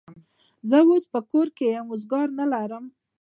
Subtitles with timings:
[0.69, 2.85] زه اوس په کور یمه، روزګار نه لرم.